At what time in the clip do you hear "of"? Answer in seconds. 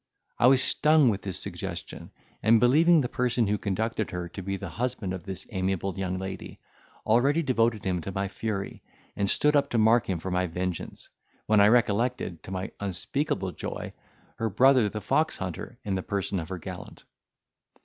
5.13-5.25, 16.39-16.49